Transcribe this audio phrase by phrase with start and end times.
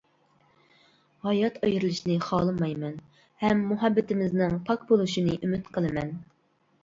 [1.25, 2.97] ھايات ئايرىلىشنى خالىمايمەن
[3.43, 6.13] ھەم مۇھەببىتىمىزنىڭ پاك بولۇشنى ئۈمىد قىلىمەن.